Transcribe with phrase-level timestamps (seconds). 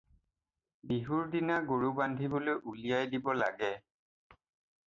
[0.91, 3.73] বিহুৰ দিনা গৰু বান্ধিবলৈ উলিয়াই দিব লাগে।